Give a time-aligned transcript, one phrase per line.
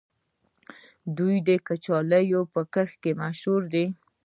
[1.17, 3.85] دوی د کچالو په کښت مشهور دي.